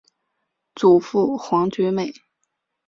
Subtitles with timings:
[0.73, 2.11] 祖父黄厥美。